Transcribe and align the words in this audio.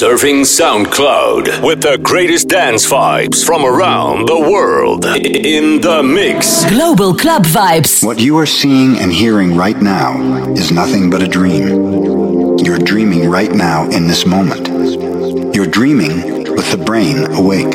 Surfing 0.00 0.46
SoundCloud 0.46 1.62
with 1.62 1.82
the 1.82 1.98
greatest 1.98 2.48
dance 2.48 2.90
vibes 2.90 3.44
from 3.44 3.66
around 3.66 4.28
the 4.28 4.40
world 4.40 5.04
in 5.04 5.82
the 5.82 6.02
mix. 6.02 6.64
Global 6.70 7.14
Club 7.14 7.44
Vibes. 7.44 8.02
What 8.02 8.18
you 8.18 8.38
are 8.38 8.46
seeing 8.46 8.96
and 8.96 9.12
hearing 9.12 9.58
right 9.58 9.76
now 9.76 10.54
is 10.54 10.72
nothing 10.72 11.10
but 11.10 11.22
a 11.22 11.28
dream. 11.28 12.56
You're 12.60 12.78
dreaming 12.78 13.28
right 13.28 13.52
now 13.52 13.90
in 13.90 14.06
this 14.06 14.24
moment. 14.24 14.68
You're 15.54 15.66
dreaming 15.66 16.44
with 16.54 16.70
the 16.70 16.82
brain 16.82 17.30
awake. 17.34 17.70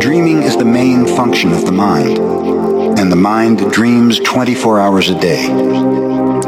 Dreaming 0.00 0.44
is 0.44 0.56
the 0.56 0.64
main 0.64 1.06
function 1.06 1.52
of 1.52 1.66
the 1.66 1.72
mind, 1.72 2.16
and 2.98 3.12
the 3.12 3.16
mind 3.16 3.70
dreams 3.70 4.18
24 4.20 4.80
hours 4.80 5.10
a 5.10 5.20
day. 5.20 5.46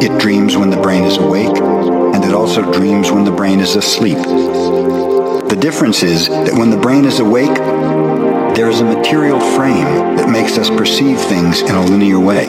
It 0.01 0.19
dreams 0.19 0.57
when 0.57 0.71
the 0.71 0.81
brain 0.81 1.05
is 1.05 1.19
awake 1.19 1.76
and 2.17 2.25
it 2.25 2.33
also 2.33 2.63
dreams 2.73 3.13
when 3.13 3.25
the 3.25 3.31
brain 3.31 3.61
is 3.61 3.77
asleep. 3.77 4.17
The 4.17 5.59
difference 5.61 6.03
is 6.03 6.29
that 6.31 6.55
when 6.55 6.71
the 6.71 6.79
brain 6.79 7.05
is 7.05 7.21
awake, 7.21 7.55
there 8.57 8.71
is 8.71 8.81
a 8.81 8.85
material 8.85 9.39
frame 9.39 10.17
that 10.17 10.31
makes 10.31 10.57
us 10.57 10.71
perceive 10.71 11.21
things 11.21 11.61
in 11.61 11.75
a 11.75 11.85
linear 11.85 12.19
way. 12.19 12.47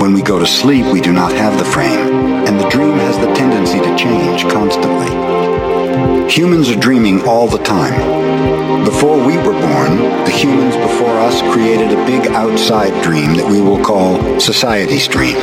When 0.00 0.12
we 0.12 0.22
go 0.22 0.40
to 0.40 0.46
sleep, 0.46 0.86
we 0.92 1.00
do 1.00 1.12
not 1.12 1.30
have 1.34 1.56
the 1.56 1.64
frame, 1.64 2.12
and 2.48 2.58
the 2.58 2.68
dream 2.68 2.94
has 2.94 3.16
the 3.18 3.32
tendency 3.32 3.78
to 3.78 3.96
change 3.96 4.42
constantly. 4.52 6.28
Humans 6.28 6.68
are 6.70 6.80
dreaming 6.80 7.22
all 7.28 7.46
the 7.46 7.62
time. 7.62 8.84
Before 8.84 9.24
we 9.24 9.36
were 9.36 9.52
born, 9.52 9.98
the 10.24 10.34
humans 10.34 10.74
before 10.74 11.14
us 11.20 11.42
created 11.54 11.92
a 11.92 12.06
big 12.06 12.26
outside 12.32 13.04
dream 13.04 13.36
that 13.36 13.48
we 13.48 13.60
will 13.60 13.82
call 13.84 14.40
society's 14.40 15.06
dream, 15.06 15.36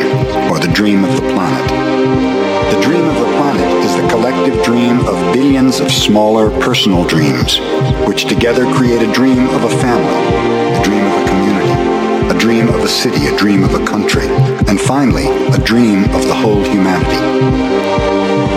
or 0.52 0.60
the 0.60 0.72
dream 0.74 1.06
of 1.06 1.16
the 1.16 1.34
planet. 1.34 2.35
The 2.76 2.82
dream 2.82 3.06
of 3.06 3.16
the 3.16 3.26
planet 3.38 3.86
is 3.86 3.96
the 3.96 4.08
collective 4.10 4.62
dream 4.66 5.00
of 5.08 5.34
billions 5.34 5.80
of 5.80 5.90
smaller 5.90 6.50
personal 6.60 7.06
dreams, 7.06 7.58
which 8.06 8.26
together 8.26 8.66
create 8.74 9.02
a 9.02 9.12
dream 9.14 9.48
of 9.48 9.64
a 9.64 9.70
family, 9.70 10.78
a 10.78 10.84
dream 10.84 11.06
of 11.06 11.24
a 11.24 11.28
community, 11.30 12.36
a 12.36 12.38
dream 12.38 12.68
of 12.68 12.84
a 12.84 12.90
city, 12.90 13.28
a 13.28 13.38
dream 13.38 13.64
of 13.64 13.74
a 13.76 13.86
country, 13.86 14.28
and 14.68 14.80
finally, 14.80 15.28
a 15.54 15.58
dream 15.60 16.04
of 16.14 16.28
the 16.28 16.36
whole 16.36 16.64
humanity. 16.64 18.55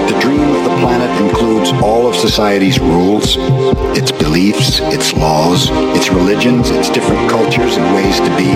Planet 0.80 1.10
includes 1.20 1.72
all 1.82 2.06
of 2.06 2.14
society's 2.14 2.78
rules, 2.78 3.36
its 3.96 4.12
beliefs, 4.12 4.80
its 4.94 5.12
laws, 5.12 5.68
its 5.96 6.10
religions, 6.10 6.70
its 6.70 6.88
different 6.88 7.28
cultures 7.28 7.76
and 7.76 7.94
ways 7.94 8.18
to 8.20 8.30
be, 8.36 8.52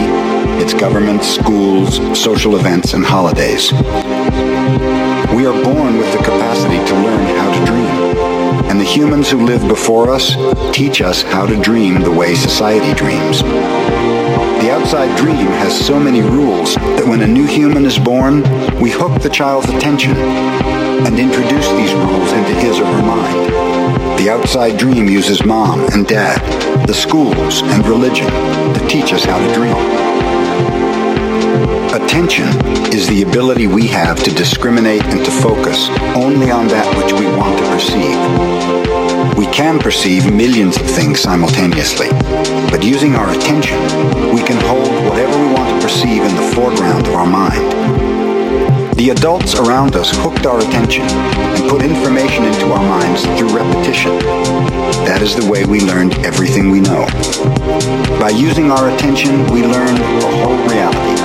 its 0.63 0.73
governments, 0.73 1.27
schools, 1.27 1.97
social 2.19 2.57
events, 2.57 2.95
and 2.95 3.05
holidays. 3.05 3.73
We 5.33 5.47
are 5.47 5.65
born 5.65 5.99
with 5.99 6.13
the 6.13 6.19
capacity 6.19 6.79
to 6.79 6.95
learn 6.95 7.37
how 7.37 7.59
to 7.59 7.67
dream. 7.67 8.71
And 8.71 8.81
the 8.81 8.85
humans 8.85 9.29
who 9.31 9.45
lived 9.45 9.67
before 9.67 10.11
us 10.11 10.37
teach 10.75 11.01
us 11.01 11.23
how 11.23 11.47
to 11.47 11.61
dream 11.61 12.01
the 12.01 12.11
way 12.11 12.35
society 12.35 12.95
dreams. 12.95 13.43
The 14.63 14.71
outside 14.71 15.17
dream 15.19 15.47
has 15.63 15.87
so 15.87 15.99
many 15.99 16.21
rules 16.23 16.77
that 16.77 17.07
when 17.07 17.23
a 17.23 17.27
new 17.27 17.47
human 17.47 17.85
is 17.85 17.99
born, 17.99 18.43
we 18.81 18.91
hook 18.91 19.21
the 19.21 19.29
child's 19.29 19.69
attention 19.71 20.15
and 21.07 21.19
introduce 21.19 21.69
these 21.71 21.93
rules 21.95 22.33
into 22.33 22.55
his 22.55 22.79
or 22.79 22.87
her 22.87 23.03
mind. 23.03 23.53
The 24.19 24.31
outside 24.31 24.79
dream 24.79 25.09
uses 25.09 25.45
mom 25.45 25.81
and 25.93 26.07
dad, 26.07 26.41
the 26.87 26.95
schools 26.95 27.63
and 27.63 27.87
religion 27.87 28.27
to 28.27 28.87
teach 28.89 29.13
us 29.13 29.25
how 29.25 29.39
to 29.39 29.55
dream. 29.55 29.77
Attention 31.93 32.49
is 32.93 33.09
the 33.09 33.23
ability 33.23 33.67
we 33.67 33.87
have 33.87 34.23
to 34.23 34.31
discriminate 34.31 35.03
and 35.05 35.25
to 35.25 35.31
focus 35.31 35.89
only 36.15 36.51
on 36.51 36.69
that 36.69 36.87
which 36.97 37.13
we 37.13 37.27
want 37.37 37.59
to 37.59 37.65
perceive. 37.71 39.37
We 39.37 39.47
can 39.47 39.79
perceive 39.79 40.33
millions 40.33 40.77
of 40.77 40.83
things 40.83 41.21
simultaneously, 41.21 42.09
but 42.71 42.85
using 42.85 43.15
our 43.15 43.31
attention, 43.33 43.79
we 44.35 44.43
can 44.43 44.61
hold 44.67 44.89
whatever 45.09 45.39
we 45.39 45.53
want 45.53 45.81
to 45.81 45.87
perceive 45.87 46.23
in 46.23 46.35
the 46.35 46.53
foreground 46.55 47.07
of 47.09 47.15
our 47.15 47.27
mind. 47.27 48.02
The 49.03 49.11
adults 49.11 49.57
around 49.57 49.97
us 49.97 50.13
hooked 50.15 50.47
our 50.47 50.61
attention 50.61 51.03
and 51.03 51.69
put 51.69 51.83
information 51.83 52.45
into 52.45 52.71
our 52.71 52.79
minds 52.79 53.25
through 53.37 53.49
repetition. 53.49 54.17
That 55.11 55.19
is 55.23 55.35
the 55.35 55.51
way 55.51 55.65
we 55.65 55.81
learned 55.81 56.15
everything 56.25 56.71
we 56.71 56.79
know. 56.79 57.09
By 58.21 58.31
using 58.31 58.71
our 58.71 58.95
attention, 58.95 59.51
we 59.51 59.67
learn 59.67 59.97
a 59.97 60.31
whole 60.39 60.57
reality, 60.71 61.19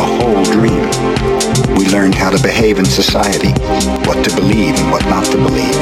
a 0.00 0.06
whole 0.14 0.44
dream. 0.44 1.33
We 1.76 1.86
learned 1.90 2.14
how 2.14 2.30
to 2.30 2.40
behave 2.42 2.78
in 2.78 2.84
society, 2.84 3.50
what 4.06 4.24
to 4.24 4.34
believe 4.36 4.74
and 4.78 4.90
what 4.90 5.04
not 5.06 5.24
to 5.26 5.36
believe, 5.36 5.74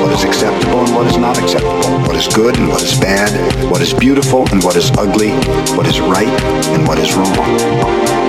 what 0.00 0.12
is 0.12 0.24
acceptable 0.24 0.80
and 0.80 0.94
what 0.94 1.06
is 1.06 1.16
not 1.16 1.38
acceptable, 1.38 2.00
what 2.06 2.16
is 2.16 2.28
good 2.28 2.56
and 2.56 2.68
what 2.68 2.82
is 2.82 2.98
bad, 2.98 3.30
what 3.70 3.82
is 3.82 3.92
beautiful 3.92 4.48
and 4.50 4.62
what 4.62 4.76
is 4.76 4.90
ugly, 4.96 5.30
what 5.76 5.86
is 5.86 6.00
right 6.00 6.28
and 6.74 6.88
what 6.88 6.98
is 6.98 7.14
wrong. 7.14 7.34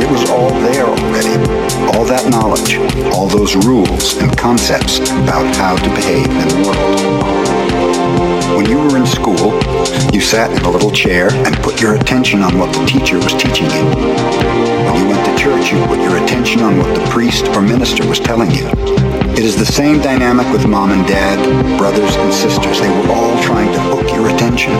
It 0.01 0.11
was 0.11 0.29
all 0.29 0.49
there 0.61 0.85
already. 0.85 1.35
All 1.95 2.05
that 2.05 2.29
knowledge, 2.29 2.77
all 3.13 3.27
those 3.27 3.55
rules 3.55 4.17
and 4.17 4.35
concepts 4.37 4.99
about 4.99 5.55
how 5.55 5.75
to 5.77 5.89
behave 5.95 6.27
in 6.27 6.47
the 6.47 6.67
world. 6.67 7.64
When 8.53 8.69
you 8.69 8.77
were 8.77 8.97
in 8.97 9.05
school, 9.07 9.57
you 10.13 10.21
sat 10.21 10.51
in 10.51 10.63
a 10.63 10.69
little 10.69 10.91
chair 10.91 11.29
and 11.31 11.55
put 11.63 11.81
your 11.81 11.95
attention 11.95 12.41
on 12.41 12.57
what 12.59 12.73
the 12.73 12.85
teacher 12.85 13.17
was 13.17 13.33
teaching 13.33 13.65
you. 13.65 13.85
When 14.85 14.95
you 15.01 15.07
went 15.09 15.25
to 15.25 15.35
church, 15.35 15.71
you 15.71 15.83
put 15.87 15.99
your 15.99 16.23
attention 16.23 16.61
on 16.61 16.77
what 16.77 16.93
the 16.95 17.03
priest 17.09 17.47
or 17.49 17.61
minister 17.61 18.07
was 18.07 18.19
telling 18.19 18.51
you. 18.51 18.67
It 19.33 19.43
is 19.43 19.57
the 19.57 19.65
same 19.65 19.99
dynamic 19.99 20.47
with 20.53 20.67
mom 20.67 20.91
and 20.91 21.05
dad, 21.07 21.39
brothers 21.77 22.15
and 22.15 22.33
sisters. 22.33 22.79
They 22.79 22.89
were 22.89 23.13
all 23.13 23.41
trying 23.41 23.73
to 23.73 23.79
hook 23.81 24.09
your 24.13 24.29
attention. 24.33 24.73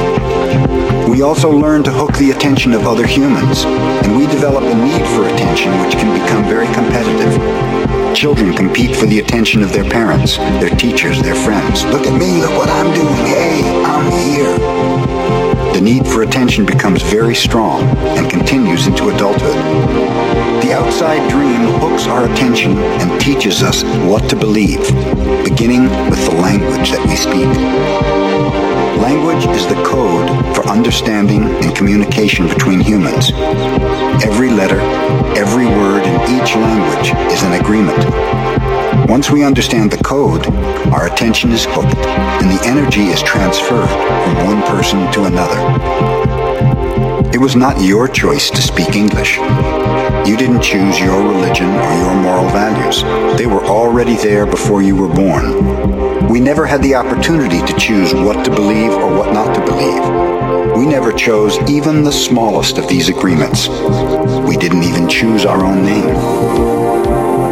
We 1.09 1.21
also 1.21 1.49
learn 1.49 1.83
to 1.83 1.91
hook 1.91 2.13
the 2.17 2.31
attention 2.31 2.73
of 2.73 2.85
other 2.85 3.05
humans, 3.05 3.65
and 3.65 4.17
we 4.17 4.27
develop 4.27 4.63
a 4.63 4.75
need 4.75 5.05
for 5.15 5.27
attention 5.27 5.71
which 5.81 5.93
can 5.93 6.13
become 6.21 6.45
very 6.45 6.67
competitive. 6.73 7.84
Children 8.15 8.53
compete 8.53 8.95
for 8.95 9.05
the 9.05 9.19
attention 9.19 9.61
of 9.61 9.73
their 9.73 9.83
parents, 9.83 10.37
their 10.37 10.69
teachers, 10.69 11.21
their 11.21 11.35
friends. 11.35 11.83
Look 11.85 12.07
at 12.07 12.17
me, 12.17 12.39
look 12.39 12.51
what 12.51 12.69
I'm 12.69 12.93
doing. 12.93 13.25
Hey, 13.25 13.61
I'm 13.83 14.11
here 14.11 14.95
the 15.75 15.81
need 15.81 16.07
for 16.07 16.23
attention 16.23 16.65
becomes 16.65 17.01
very 17.01 17.35
strong 17.35 17.83
and 18.17 18.31
continues 18.31 18.87
into 18.87 19.09
adulthood. 19.09 19.57
The 20.63 20.71
outside 20.71 21.29
dream 21.29 21.67
hooks 21.81 22.07
our 22.07 22.31
attention 22.31 22.77
and 22.77 23.19
teaches 23.19 23.61
us 23.61 23.83
what 24.09 24.29
to 24.29 24.37
believe, 24.37 24.79
beginning 25.43 25.89
with 26.09 26.23
the 26.23 26.35
language 26.35 26.91
that 26.91 27.05
we 27.05 27.17
speak. 27.17 28.64
Language 28.97 29.45
is 29.55 29.67
the 29.67 29.81
code 29.85 30.29
for 30.55 30.67
understanding 30.67 31.43
and 31.43 31.75
communication 31.75 32.47
between 32.47 32.79
humans. 32.79 33.31
Every 34.23 34.49
letter, 34.49 34.79
every 35.37 35.65
word 35.65 36.03
in 36.03 36.15
each 36.35 36.55
language 36.55 37.11
is 37.31 37.43
an 37.43 37.53
agreement. 37.53 37.97
Once 39.09 39.29
we 39.29 39.43
understand 39.43 39.91
the 39.91 40.03
code, 40.03 40.47
our 40.93 41.07
attention 41.07 41.51
is 41.51 41.65
hooked 41.67 41.95
and 41.95 42.49
the 42.49 42.65
energy 42.65 43.07
is 43.07 43.21
transferred 43.21 43.89
from 43.89 44.35
one 44.45 44.61
person 44.63 45.11
to 45.11 45.25
another. 45.25 45.59
It 47.33 47.39
was 47.39 47.55
not 47.55 47.81
your 47.81 48.07
choice 48.07 48.49
to 48.49 48.61
speak 48.61 48.95
English. 48.95 49.37
You 50.25 50.37
didn't 50.37 50.61
choose 50.61 50.99
your 50.99 51.21
religion 51.21 51.67
or 51.67 51.93
your 51.97 52.15
moral 52.15 52.49
values. 52.49 53.03
They 53.37 53.45
were 53.45 53.65
already 53.65 54.15
there 54.15 54.45
before 54.45 54.81
you 54.81 54.95
were 54.95 55.13
born. 55.13 56.04
We 56.29 56.39
never 56.39 56.65
had 56.65 56.81
the 56.81 56.95
opportunity 56.95 57.59
to 57.65 57.79
choose 57.79 58.13
what 58.13 58.43
to 58.45 58.51
believe 58.51 58.91
or 58.91 59.15
what 59.15 59.31
not 59.33 59.55
to 59.55 59.61
believe. 59.61 60.75
We 60.75 60.85
never 60.85 61.13
chose 61.13 61.57
even 61.69 62.03
the 62.03 62.11
smallest 62.11 62.77
of 62.77 62.87
these 62.87 63.09
agreements. 63.09 63.69
We 64.47 64.57
didn't 64.57 64.83
even 64.83 65.07
choose 65.07 65.45
our 65.45 65.63
own 65.63 65.83
name. 65.83 66.09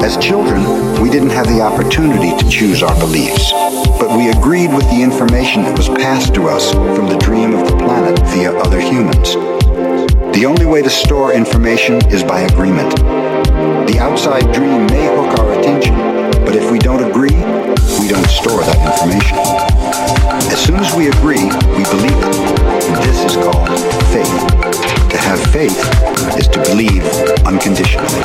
As 0.04 0.18
children, 0.18 1.02
we 1.02 1.10
didn't 1.10 1.30
have 1.30 1.48
the 1.48 1.62
opportunity 1.62 2.36
to 2.38 2.50
choose 2.50 2.84
our 2.84 2.98
beliefs, 3.00 3.52
but 4.00 4.18
we 4.18 4.30
agreed 4.30 4.74
with 4.74 4.90
the 4.90 5.02
information 5.02 5.64
that 5.64 5.78
was 5.78 5.88
passed 5.88 6.34
to 6.36 6.50
us 6.50 6.72
from 6.72 7.08
the 7.08 7.18
dream 7.18 7.54
of 7.54 7.70
the 7.70 7.78
planet 7.78 8.20
via 8.28 8.54
other 8.58 8.82
humans. 8.82 9.36
The 10.36 10.46
only 10.46 10.66
way 10.66 10.82
to 10.82 10.90
store 10.90 11.32
information 11.32 12.06
is 12.08 12.24
by 12.24 12.42
agreement. 12.42 12.96
The 13.88 14.00
outside 14.00 14.52
dream 14.52 14.88
may 14.88 15.06
hook 15.16 15.40
our 15.40 15.60
attention, 15.60 15.96
but 16.44 16.56
if 16.56 16.72
we 16.72 16.80
don't 16.80 17.08
agree, 17.08 17.53
we 18.00 18.08
don't 18.08 18.28
store 18.28 18.62
that 18.64 18.80
information. 18.84 19.38
As 20.52 20.60
soon 20.64 20.80
as 20.80 20.94
we 20.96 21.08
agree, 21.10 21.46
we 21.76 21.84
believe 21.92 22.18
it. 22.18 22.36
And 22.88 23.04
this 23.04 23.24
is 23.26 23.36
called 23.36 23.70
faith. 24.12 24.38
To 25.10 25.18
have 25.18 25.40
faith 25.52 25.80
is 26.38 26.48
to 26.50 26.60
believe 26.64 27.04
unconditionally. 27.46 28.24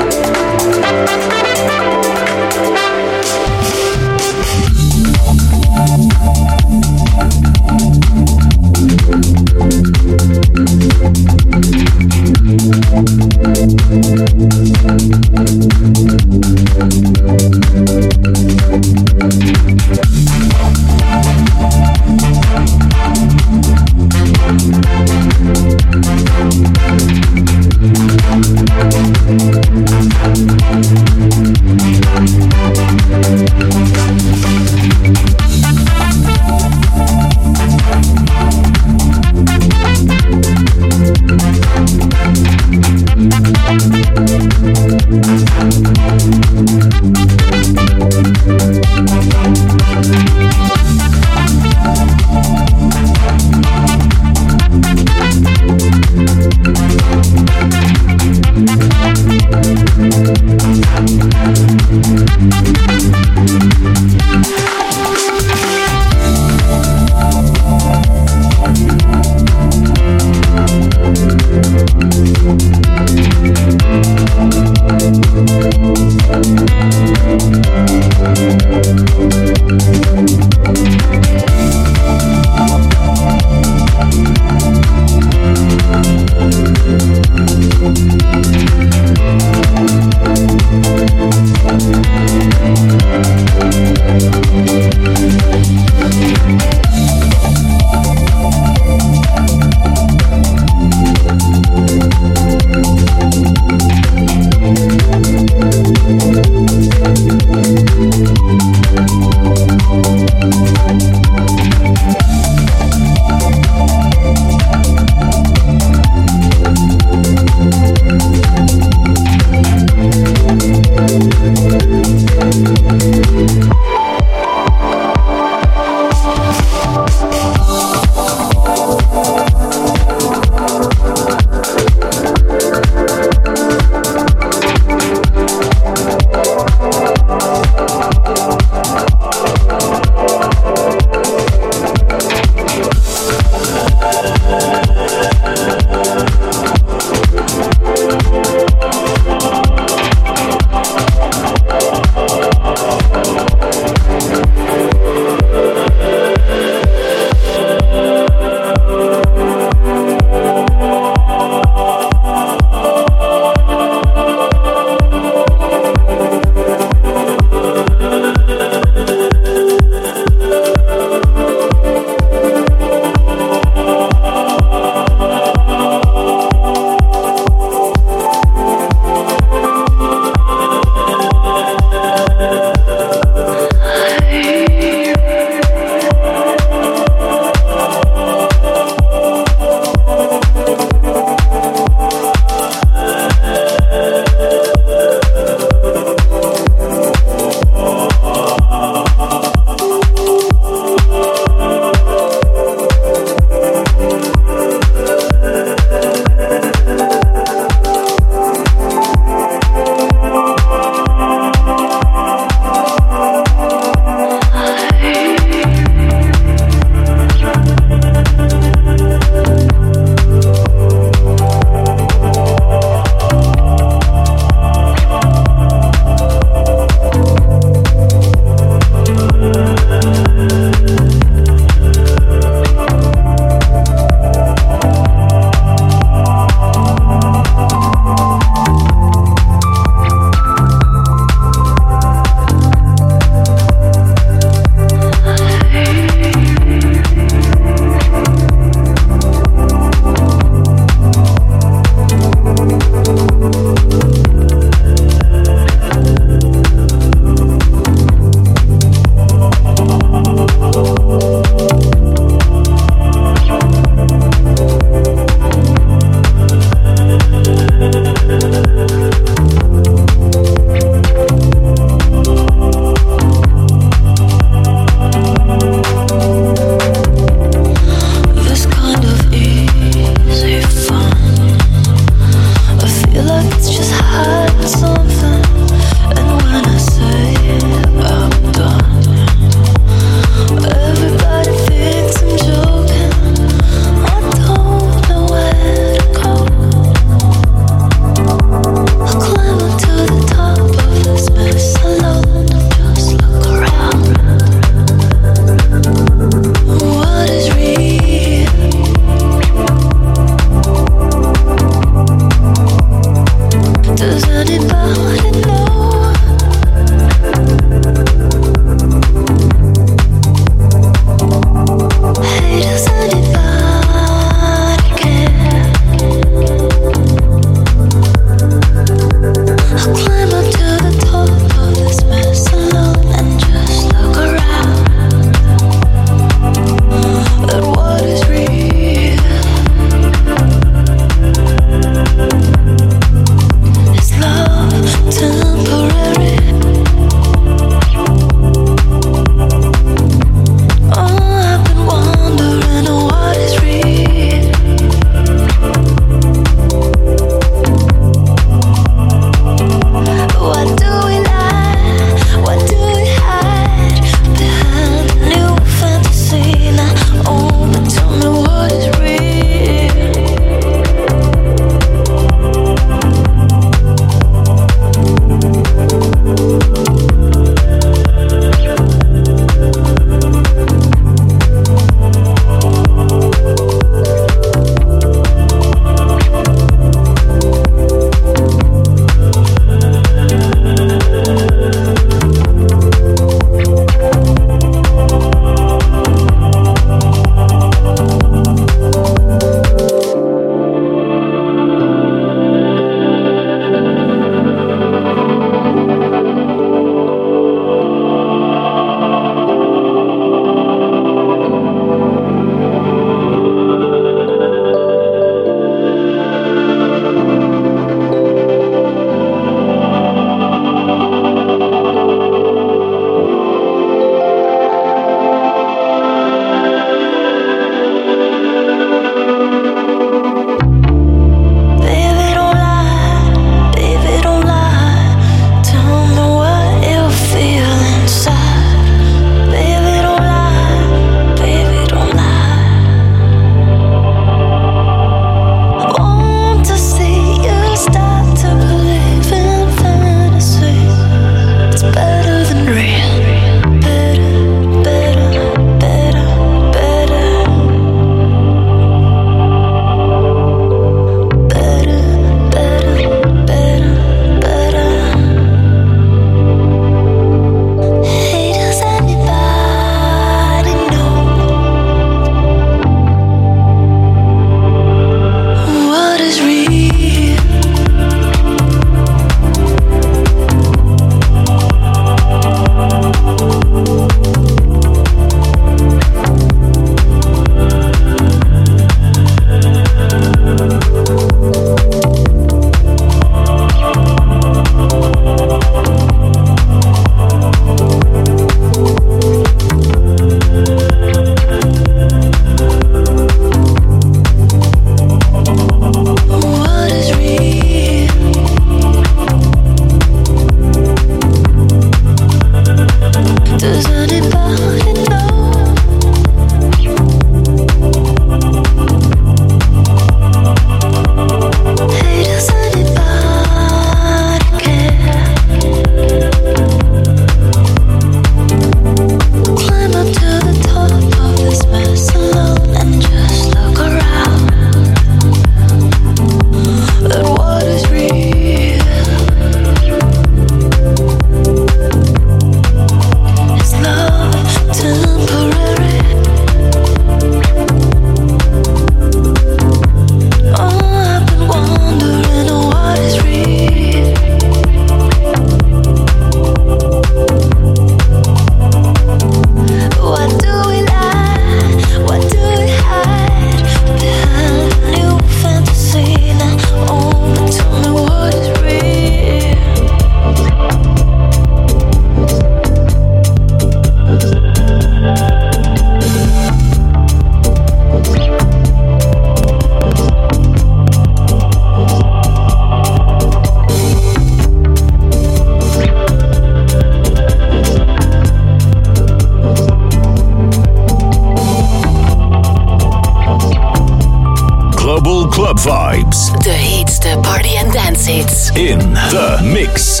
Vibes. 596.06 596.30
De 596.42 596.50
heetste 596.50 597.18
party 597.20 597.56
and 597.56 597.72
dance 597.72 598.06
hits. 598.06 598.50
In 598.54 598.78
the 598.94 599.40
mix. 599.42 600.00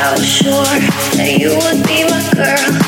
I 0.00 0.12
was 0.12 0.24
sure 0.24 0.52
that 0.52 1.38
you 1.40 1.50
would 1.58 1.82
be 1.84 2.04
my 2.06 2.22
girl. 2.32 2.87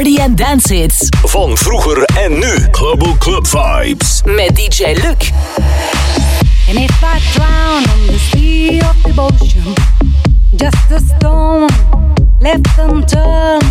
party 0.00 0.20
and 0.20 0.36
dance 0.36 0.74
hits. 0.74 1.08
Van 1.22 1.56
vroeger 1.56 2.02
en 2.02 2.32
nu. 2.32 2.68
Club 2.70 3.18
Club 3.18 3.46
Vibes. 3.46 4.22
Met 4.24 4.56
DJ 4.56 4.82
Luc. 4.82 5.30
And 6.68 6.78
if 6.78 7.02
I 7.02 7.18
drown 7.34 7.84
on 7.90 8.06
the 8.06 8.18
sea 8.18 8.80
of 8.80 9.02
devotion, 9.02 9.74
just 10.56 10.90
a 10.90 11.00
storm 11.16 11.68
left 12.38 12.78
unturned. 12.78 13.64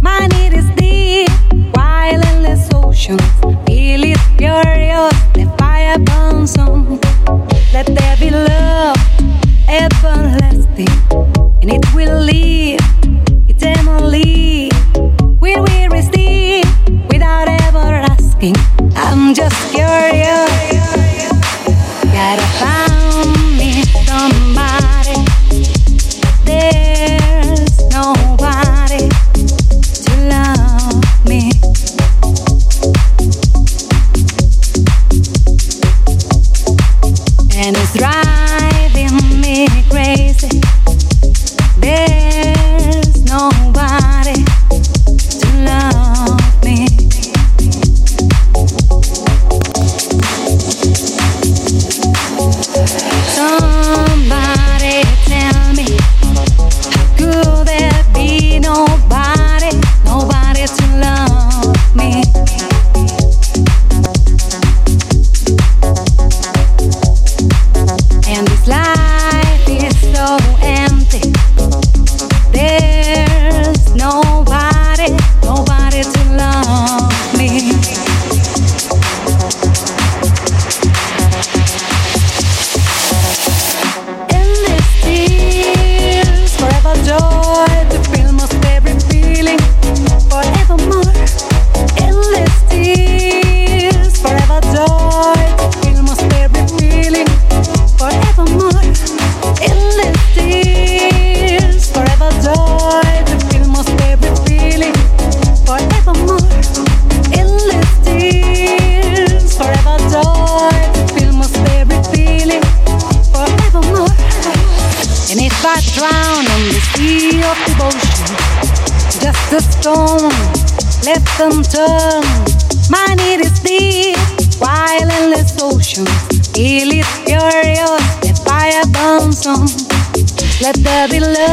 My 0.00 0.26
need 0.26 0.52
is 0.52 0.64
deep, 0.74 1.30
while 1.72 2.20
endless 2.22 2.68
ocean. 2.74 3.18
Feel 3.66 4.02
it 4.02 4.18
furious, 4.36 5.14
the 5.32 5.46
fire 5.56 5.98
burns 5.98 6.56
on. 6.56 7.00
Let 7.72 7.86
there 7.86 8.16
be 8.20 8.30
love, 8.30 8.96
everlasting. 9.68 10.53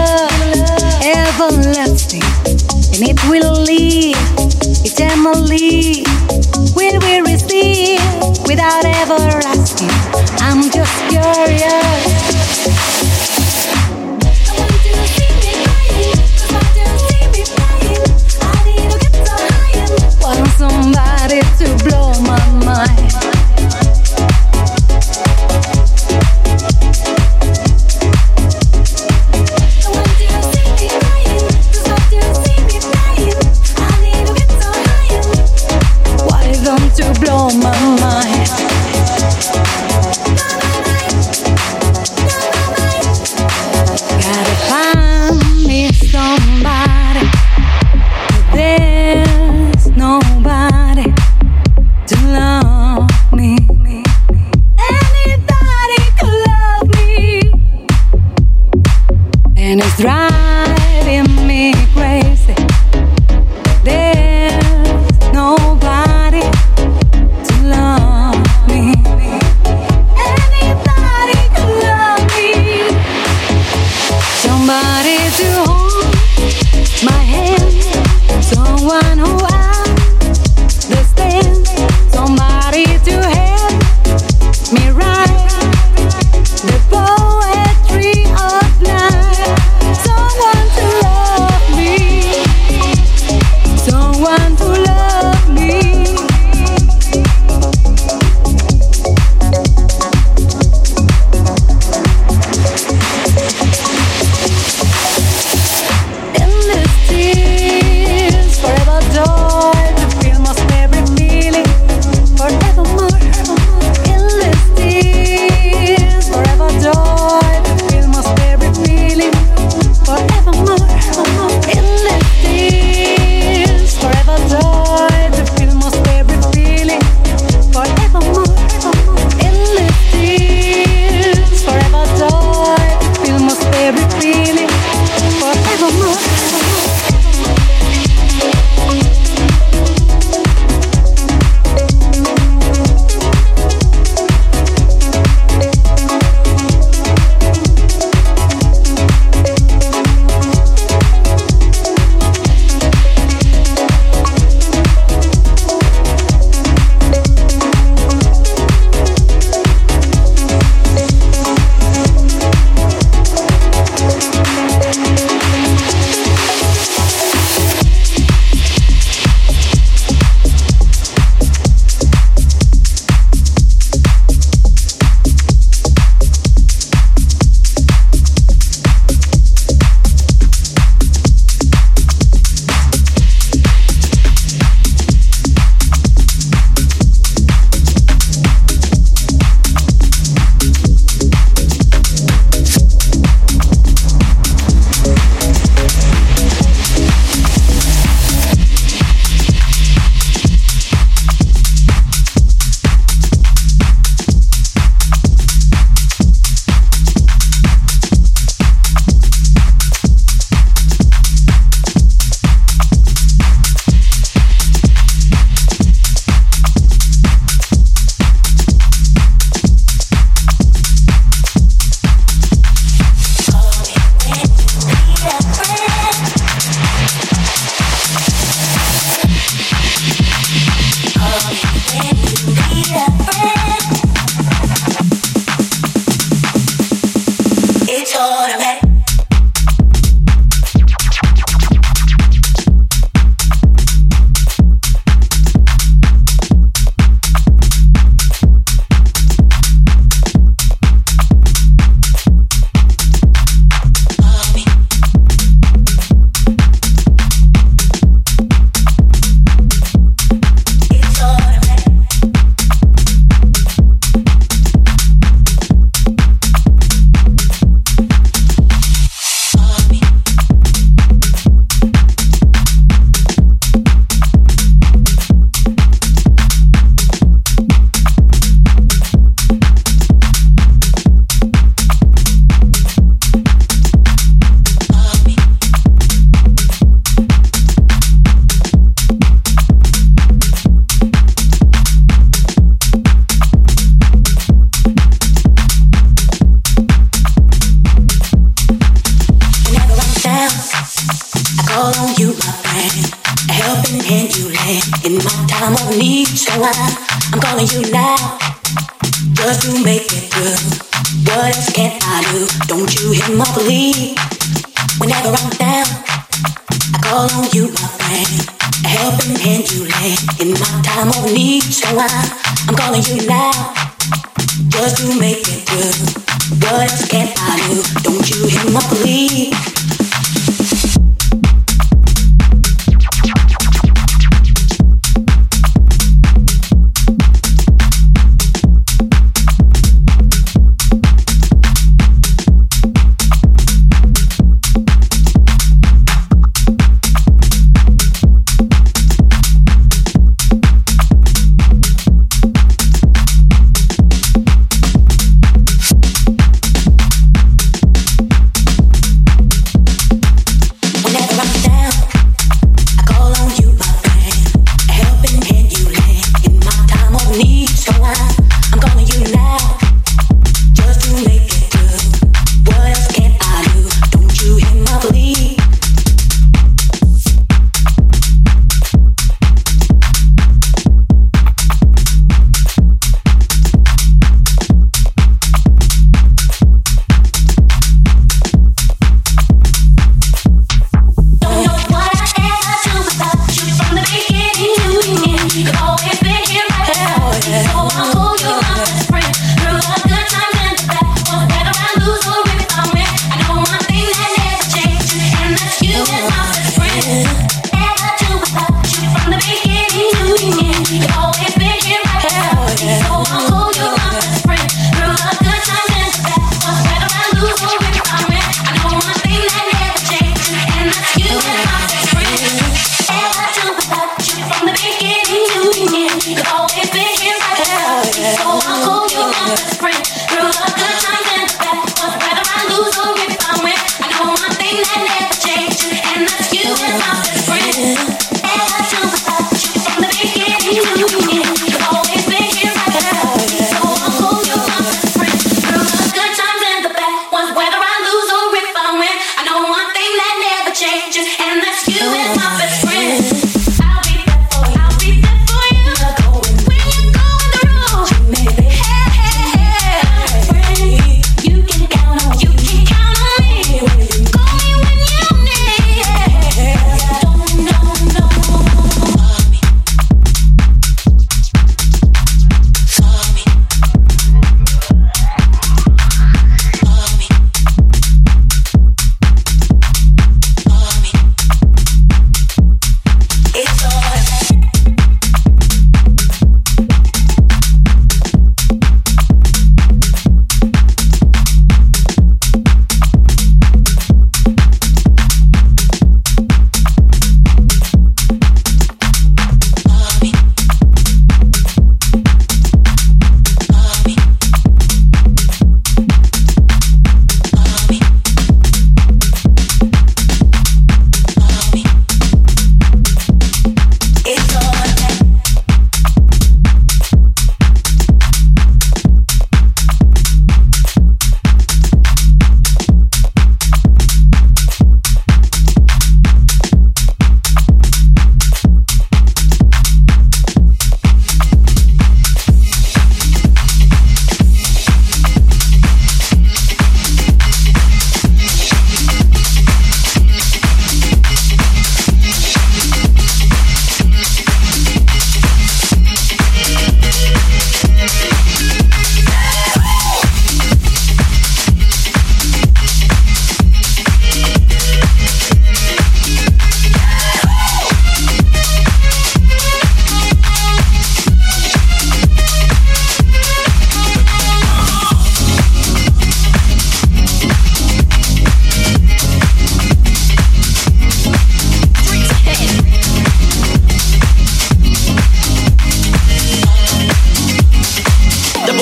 love 0.01 1.01
everlasting, 1.03 2.23
and 2.93 3.01
it 3.11 3.19
will 3.29 3.53
live 3.71 4.17
eternally. 4.85 6.03
Will 6.75 6.97
we 7.05 7.13
receive 7.31 8.01
without 8.47 8.85
ever 8.85 9.21
asking? 9.45 9.93
I'm 10.39 10.69
just 10.69 10.95
curious. 11.09 12.21
Somebody 20.57 21.41
to 21.57 21.67
blow 21.83 22.13
my 22.21 22.45
mind 22.63 23.30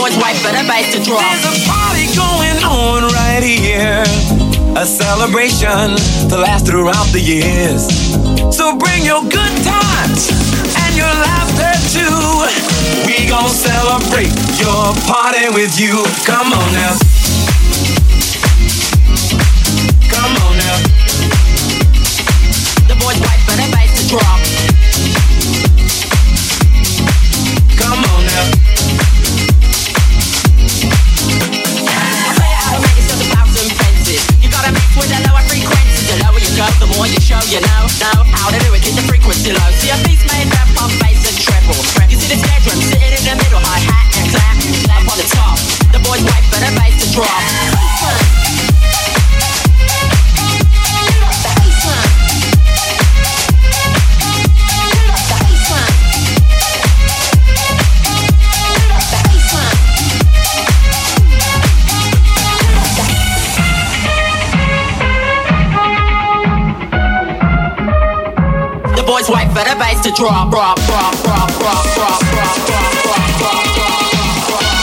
George 0.10 0.22
White, 0.22 0.42
but 0.42 0.56
I 0.56 0.66
bite 0.68 0.92
to 0.94 1.04
draw. 1.04 1.20
There's 1.20 1.46
a 1.46 1.70
party 1.70 2.08
going 2.18 2.64
on 2.66 3.04
right 3.14 3.44
here, 3.44 4.02
a 4.76 4.86
celebration 4.86 5.98
to 6.30 6.38
last 6.38 6.66
throughout 6.66 7.06
the 7.14 7.20
years. 7.20 7.86
So 8.56 8.76
bring 8.78 9.06
your 9.06 9.22
good 9.22 9.54
times 9.62 10.34
and 10.82 10.96
your 10.98 11.14
laughter 11.14 11.74
too. 11.94 12.18
We 13.06 13.28
gon' 13.30 13.50
celebrate 13.50 14.34
your 14.58 14.94
party 15.06 15.50
with 15.54 15.78
you. 15.80 16.02
Come 16.26 16.54
on 16.54 16.70
now. 16.74 16.98
Come 20.10 20.34
on 20.42 20.58
now. 20.58 20.78
The 22.90 22.98
boys 22.98 23.20
white, 23.22 23.44
but 23.46 23.60
I 23.62 23.70
bite 23.70 23.94
to 23.94 24.08
drop. 24.10 24.42
Come 27.78 28.00
on 28.00 28.26
now. 28.26 28.69
the 36.80 36.88
more 36.96 37.08
you 37.08 37.20
show 37.20 37.40
you 37.52 37.60
know, 37.60 37.82
know 38.00 38.24
how 38.32 38.48
to 38.50 38.58
do 38.60 38.74
it. 38.74 38.82
Keep 38.82 38.96
the 38.96 39.06
frequency 39.06 39.52
low. 39.52 39.70
See 39.80 39.92
a 39.92 39.98
beats 40.08 40.24
made 40.32 40.48
rap 40.48 40.68
on 40.80 40.90
bass 41.04 41.22
and 41.28 41.38
treble. 41.38 41.76
You 42.08 42.18
see 42.18 42.32
this 42.32 42.42
bedroom 42.42 42.80
sitting 42.82 43.14
in 43.14 43.24
the 43.28 43.36
middle, 43.36 43.60
high 43.60 43.84
hat 43.84 44.08
and 44.18 44.28
clap, 44.32 44.56
clap 44.88 45.04
on 45.12 45.18
the 45.20 45.28
top. 45.28 45.60
The 45.92 46.00
boys 46.00 46.24
wait 46.24 46.44
for 46.48 46.60
the 46.64 46.72
bass 46.80 46.96
to 47.04 47.08
drop. 47.14 47.79
Drop, 70.16 70.50
drop, 70.50 70.78
drop, 70.86 71.14
drop, 71.22 71.50
drop, 71.52 71.84
drop, 71.94 72.20
drop, 72.24 72.56
drop, 72.64 73.34
drop, 73.40 73.66
drop. 73.76 74.80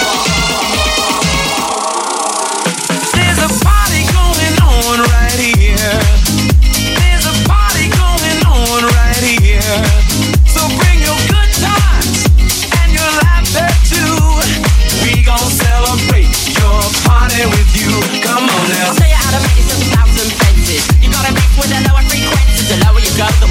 There's 3.14 3.38
a 3.38 3.48
party 3.64 4.02
going 4.12 4.56
on 4.60 5.00
right 5.00 5.40
here. 5.56 6.25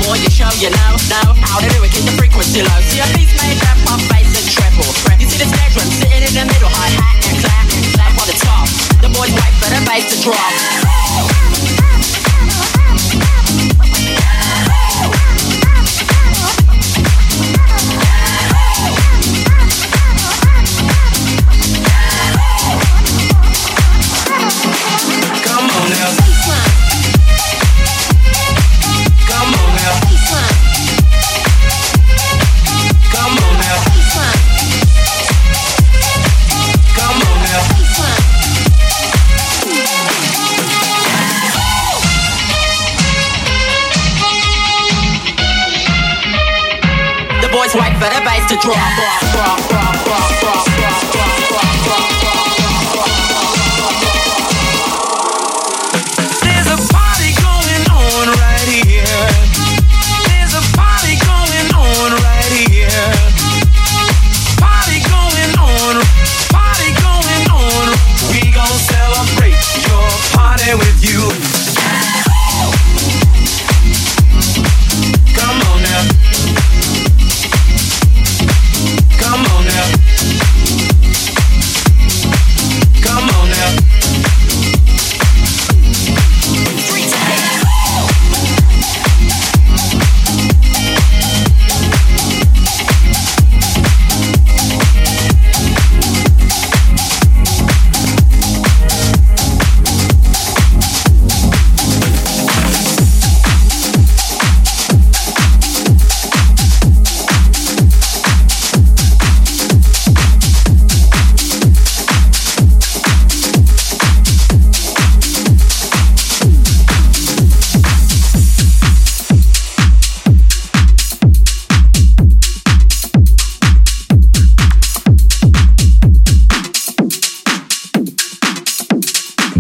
More 0.06 0.18
you 0.18 0.30
show. 0.30 0.50
You 0.62 0.70
know, 0.70 0.92
know 1.10 1.28
how 1.42 1.60
to 1.60 1.68
do 1.68 1.84
it. 1.84 1.92
Keep 1.92 2.06
the 2.06 2.16
frequency 2.16 2.62
low. 2.62 2.80
See 2.88 3.02
a 3.02 3.08
beat's 3.18 3.34
made 3.42 3.60
up 3.66 3.78
of 3.92 4.02
bass 4.08 4.30
and 4.38 4.48
treble. 4.48 4.90
You 5.20 5.28
see 5.28 5.42
the 5.42 5.50
snare 5.50 5.70
drum 5.74 5.90
sitting 5.90 6.24
in 6.24 6.34
the 6.34 6.46
middle, 6.46 6.70
hi 6.70 6.90
hat 6.94 7.18
and 7.26 7.38
clap, 7.42 7.66
clap 7.98 8.14
on 8.22 8.28
the 8.30 8.38
top. 8.40 8.68
The 9.02 9.10
boys 9.10 9.34
wait 9.34 9.54
for 9.60 9.70
the 9.74 9.82
bass 9.84 10.06
to 10.14 10.18
drop. 10.22 11.35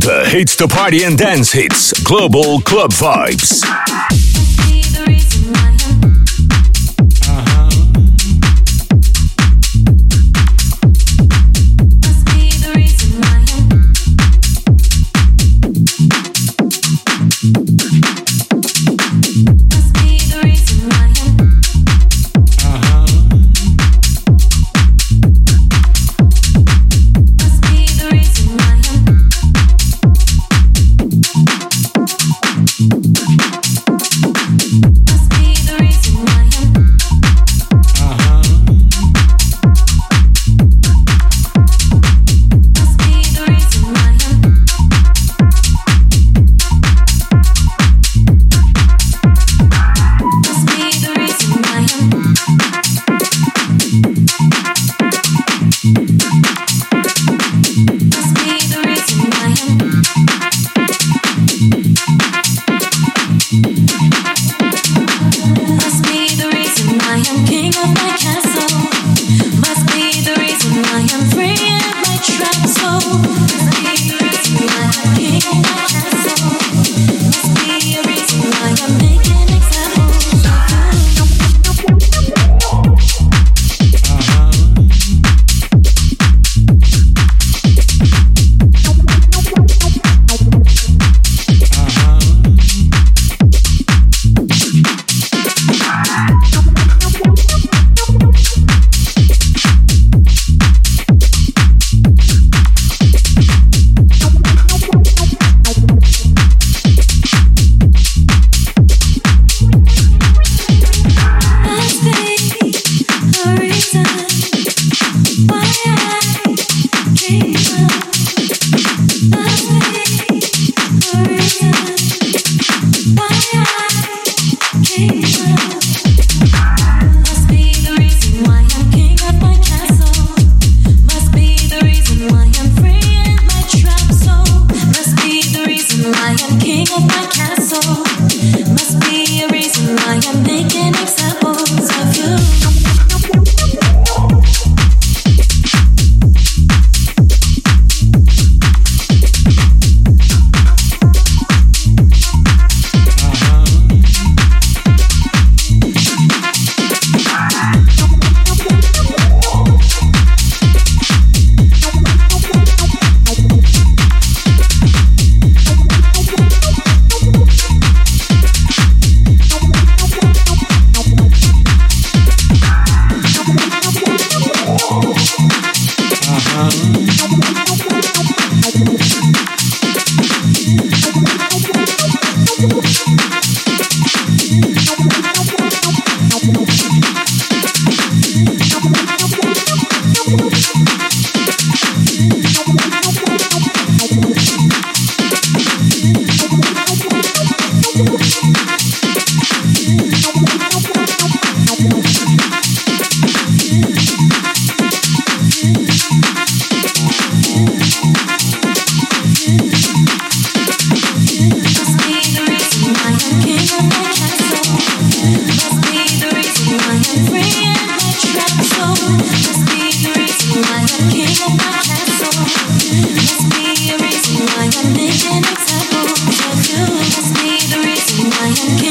The 0.06 0.24
hits 0.28 0.56
to 0.58 0.68
party 0.68 1.04
and 1.04 1.18
dance 1.18 1.52
hits. 1.52 1.92
Global 2.04 2.62
Club 2.62 2.92
Vibes. 2.92 3.66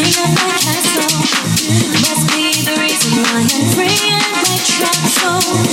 Must 0.05 0.21
be 2.29 2.53
the 2.63 2.77
reason 2.79 3.23
why 3.23 3.41
I'm 3.41 3.65
free 3.73 4.11
and 4.13 4.33
my 4.33 4.57
track 4.63 5.09
so. 5.09 5.64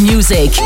Music. 0.00 0.65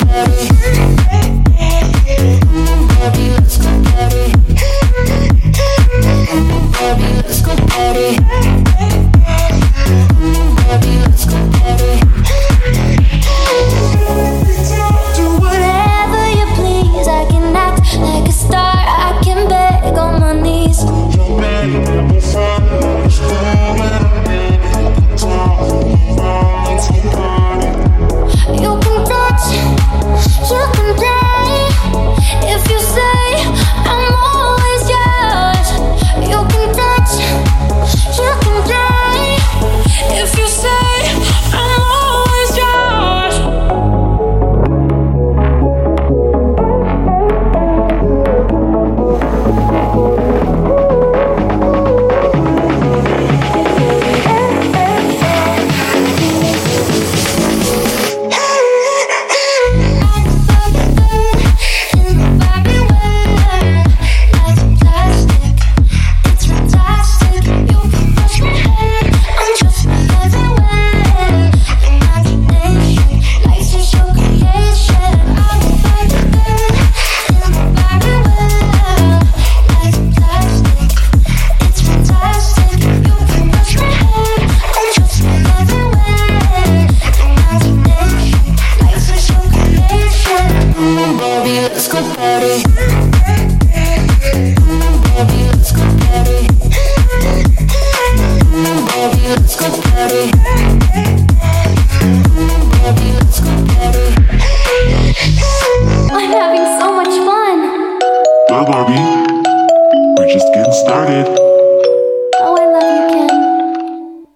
Yeah. 0.00 1.11